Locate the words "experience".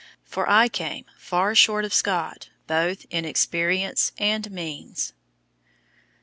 3.23-4.13